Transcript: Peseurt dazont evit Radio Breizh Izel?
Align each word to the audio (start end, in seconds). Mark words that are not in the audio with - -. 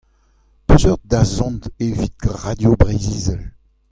Peseurt 0.65 0.99
dazont 1.05 1.61
evit 1.79 2.15
Radio 2.23 2.75
Breizh 2.75 3.07
Izel? 3.17 3.51